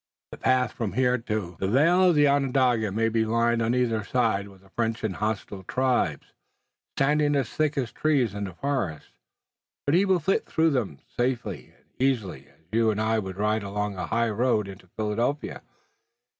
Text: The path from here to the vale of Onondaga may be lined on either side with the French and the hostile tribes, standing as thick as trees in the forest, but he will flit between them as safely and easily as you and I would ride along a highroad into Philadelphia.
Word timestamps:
The 0.31 0.37
path 0.39 0.71
from 0.71 0.93
here 0.93 1.19
to 1.19 1.57
the 1.59 1.67
vale 1.67 2.09
of 2.09 2.17
Onondaga 2.17 2.91
may 2.91 3.07
be 3.07 3.23
lined 3.23 3.61
on 3.61 3.75
either 3.75 4.03
side 4.03 4.47
with 4.47 4.61
the 4.61 4.71
French 4.71 5.03
and 5.03 5.13
the 5.13 5.19
hostile 5.19 5.61
tribes, 5.61 6.33
standing 6.97 7.35
as 7.35 7.51
thick 7.51 7.77
as 7.77 7.91
trees 7.91 8.33
in 8.33 8.45
the 8.45 8.55
forest, 8.55 9.11
but 9.85 9.93
he 9.93 10.05
will 10.05 10.17
flit 10.17 10.45
between 10.45 10.73
them 10.73 10.93
as 11.01 11.15
safely 11.15 11.75
and 11.75 11.85
easily 11.99 12.47
as 12.47 12.57
you 12.71 12.89
and 12.89 12.99
I 12.99 13.19
would 13.19 13.37
ride 13.37 13.61
along 13.61 13.95
a 13.95 14.07
highroad 14.07 14.67
into 14.67 14.87
Philadelphia. 14.87 15.61